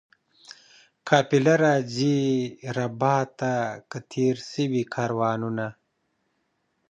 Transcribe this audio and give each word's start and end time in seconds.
قافله 1.09 1.53
راځي 1.65 2.19
ربات 2.77 3.27
ته 3.39 3.53
که 3.89 3.99
تېر 4.11 4.35
سوي 4.51 4.83
کاروانونه؟ 4.93 5.67